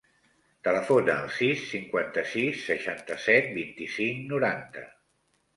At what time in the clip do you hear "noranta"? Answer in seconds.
4.33-4.89